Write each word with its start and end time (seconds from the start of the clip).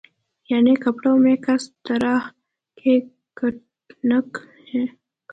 یعنی 0.49 0.73
کپڑوں 0.75 1.17
میں 1.17 1.35
کس 1.35 1.63
طرح 1.87 2.19
کی 2.77 2.99
کٹنگ 3.37 4.37
ہے، 4.69 4.83